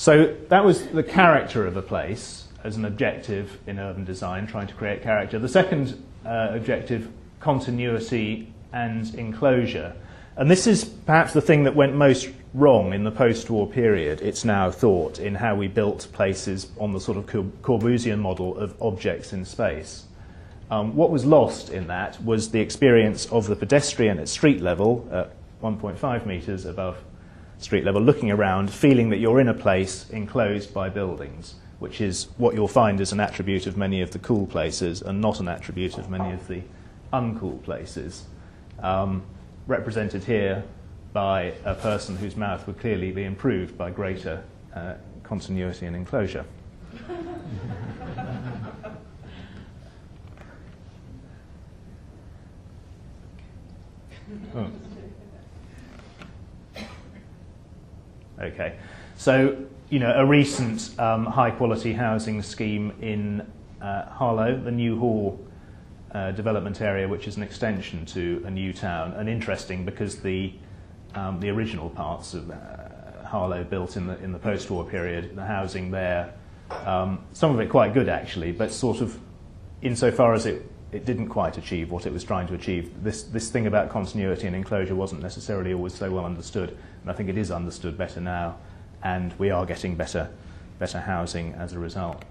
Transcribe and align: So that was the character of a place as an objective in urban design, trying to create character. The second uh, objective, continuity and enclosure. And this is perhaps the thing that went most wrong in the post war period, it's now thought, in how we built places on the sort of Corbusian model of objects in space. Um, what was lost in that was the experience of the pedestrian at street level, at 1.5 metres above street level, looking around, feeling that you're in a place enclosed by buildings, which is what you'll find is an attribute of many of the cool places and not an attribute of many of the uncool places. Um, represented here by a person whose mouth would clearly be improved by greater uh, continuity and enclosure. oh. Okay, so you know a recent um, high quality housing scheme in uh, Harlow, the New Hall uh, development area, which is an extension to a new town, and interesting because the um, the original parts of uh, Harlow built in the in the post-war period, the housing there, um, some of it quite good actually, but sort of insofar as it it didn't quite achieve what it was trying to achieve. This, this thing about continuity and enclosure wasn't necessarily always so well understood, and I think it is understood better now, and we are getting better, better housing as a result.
So 0.00 0.34
that 0.48 0.64
was 0.64 0.86
the 0.86 1.02
character 1.02 1.66
of 1.66 1.76
a 1.76 1.82
place 1.82 2.48
as 2.64 2.78
an 2.78 2.86
objective 2.86 3.58
in 3.66 3.78
urban 3.78 4.06
design, 4.06 4.46
trying 4.46 4.66
to 4.68 4.72
create 4.72 5.02
character. 5.02 5.38
The 5.38 5.46
second 5.46 6.02
uh, 6.24 6.52
objective, 6.52 7.10
continuity 7.38 8.50
and 8.72 9.14
enclosure. 9.14 9.94
And 10.36 10.50
this 10.50 10.66
is 10.66 10.86
perhaps 10.86 11.34
the 11.34 11.42
thing 11.42 11.64
that 11.64 11.76
went 11.76 11.94
most 11.94 12.30
wrong 12.54 12.94
in 12.94 13.04
the 13.04 13.10
post 13.10 13.50
war 13.50 13.66
period, 13.66 14.22
it's 14.22 14.42
now 14.42 14.70
thought, 14.70 15.18
in 15.18 15.34
how 15.34 15.54
we 15.54 15.68
built 15.68 16.08
places 16.14 16.68
on 16.78 16.94
the 16.94 17.00
sort 17.00 17.18
of 17.18 17.26
Corbusian 17.60 18.20
model 18.20 18.56
of 18.56 18.74
objects 18.80 19.34
in 19.34 19.44
space. 19.44 20.06
Um, 20.70 20.96
what 20.96 21.10
was 21.10 21.26
lost 21.26 21.68
in 21.68 21.88
that 21.88 22.24
was 22.24 22.52
the 22.52 22.60
experience 22.60 23.26
of 23.26 23.48
the 23.48 23.54
pedestrian 23.54 24.18
at 24.18 24.30
street 24.30 24.62
level, 24.62 25.06
at 25.12 25.32
1.5 25.62 26.24
metres 26.24 26.64
above 26.64 26.96
street 27.60 27.84
level, 27.84 28.00
looking 28.00 28.30
around, 28.30 28.70
feeling 28.70 29.10
that 29.10 29.18
you're 29.18 29.40
in 29.40 29.48
a 29.48 29.54
place 29.54 30.08
enclosed 30.10 30.72
by 30.72 30.88
buildings, 30.88 31.54
which 31.78 32.00
is 32.00 32.28
what 32.38 32.54
you'll 32.54 32.66
find 32.66 33.00
is 33.00 33.12
an 33.12 33.20
attribute 33.20 33.66
of 33.66 33.76
many 33.76 34.00
of 34.00 34.10
the 34.10 34.18
cool 34.18 34.46
places 34.46 35.02
and 35.02 35.20
not 35.20 35.40
an 35.40 35.48
attribute 35.48 35.98
of 35.98 36.08
many 36.08 36.32
of 36.32 36.48
the 36.48 36.62
uncool 37.12 37.62
places. 37.62 38.24
Um, 38.80 39.22
represented 39.66 40.24
here 40.24 40.64
by 41.12 41.52
a 41.64 41.74
person 41.74 42.16
whose 42.16 42.34
mouth 42.36 42.66
would 42.66 42.78
clearly 42.78 43.12
be 43.12 43.24
improved 43.24 43.76
by 43.76 43.90
greater 43.90 44.42
uh, 44.74 44.94
continuity 45.22 45.84
and 45.86 45.94
enclosure. 45.94 46.46
oh. 54.54 54.70
Okay, 58.40 58.76
so 59.16 59.56
you 59.90 59.98
know 59.98 60.12
a 60.16 60.24
recent 60.24 60.98
um, 60.98 61.26
high 61.26 61.50
quality 61.50 61.92
housing 61.92 62.40
scheme 62.42 62.92
in 63.02 63.46
uh, 63.82 64.06
Harlow, 64.06 64.56
the 64.56 64.70
New 64.70 64.98
Hall 64.98 65.38
uh, 66.12 66.30
development 66.30 66.80
area, 66.80 67.06
which 67.06 67.28
is 67.28 67.36
an 67.36 67.42
extension 67.42 68.06
to 68.06 68.42
a 68.46 68.50
new 68.50 68.72
town, 68.72 69.12
and 69.12 69.28
interesting 69.28 69.84
because 69.84 70.20
the 70.20 70.54
um, 71.14 71.38
the 71.40 71.50
original 71.50 71.90
parts 71.90 72.32
of 72.32 72.50
uh, 72.50 73.26
Harlow 73.26 73.62
built 73.62 73.96
in 73.96 74.06
the 74.06 74.18
in 74.24 74.32
the 74.32 74.38
post-war 74.38 74.84
period, 74.84 75.36
the 75.36 75.44
housing 75.44 75.90
there, 75.90 76.32
um, 76.86 77.22
some 77.34 77.52
of 77.52 77.60
it 77.60 77.68
quite 77.68 77.92
good 77.92 78.08
actually, 78.08 78.52
but 78.52 78.72
sort 78.72 79.02
of 79.02 79.18
insofar 79.82 80.32
as 80.32 80.46
it 80.46 80.66
it 80.92 81.04
didn't 81.04 81.28
quite 81.28 81.56
achieve 81.56 81.90
what 81.90 82.06
it 82.06 82.12
was 82.12 82.24
trying 82.24 82.46
to 82.48 82.54
achieve. 82.54 82.90
This, 83.02 83.22
this 83.22 83.50
thing 83.50 83.66
about 83.66 83.90
continuity 83.90 84.46
and 84.46 84.56
enclosure 84.56 84.94
wasn't 84.94 85.22
necessarily 85.22 85.72
always 85.72 85.94
so 85.94 86.10
well 86.10 86.24
understood, 86.24 86.76
and 87.02 87.10
I 87.10 87.12
think 87.12 87.28
it 87.28 87.38
is 87.38 87.50
understood 87.50 87.96
better 87.96 88.20
now, 88.20 88.56
and 89.02 89.32
we 89.38 89.50
are 89.50 89.64
getting 89.64 89.94
better, 89.94 90.30
better 90.78 91.00
housing 91.00 91.54
as 91.54 91.72
a 91.72 91.78
result. 91.78 92.24